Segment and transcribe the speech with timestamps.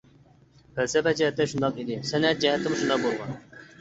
[0.77, 3.37] پەلسەپە جەھەتتە شۇنداق ئىدى، سەنئەت جەھەتتىمۇ شۇنداق بولغان.